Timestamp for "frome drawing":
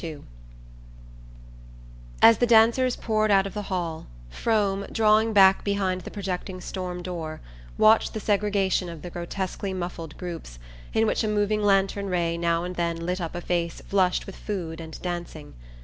4.31-5.31